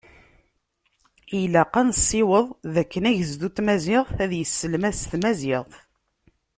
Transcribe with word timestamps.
Ilaq 1.41 1.73
ad 1.79 1.85
nesiweḍ 1.87 2.45
dakken 2.73 3.07
agezdu 3.09 3.47
n 3.51 3.53
tmaziɣt, 3.55 4.17
ad 4.25 4.31
yesselmad 4.35 4.93
s 5.01 5.03
tmaziɣt. 5.11 5.73